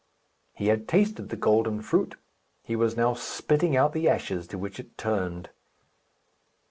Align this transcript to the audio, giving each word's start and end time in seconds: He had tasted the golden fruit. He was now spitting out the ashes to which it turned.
He 0.55 0.69
had 0.69 0.87
tasted 0.87 1.29
the 1.29 1.35
golden 1.35 1.83
fruit. 1.83 2.15
He 2.63 2.75
was 2.75 2.97
now 2.97 3.13
spitting 3.13 3.77
out 3.77 3.93
the 3.93 4.09
ashes 4.09 4.47
to 4.47 4.57
which 4.57 4.79
it 4.79 4.97
turned. 4.97 5.51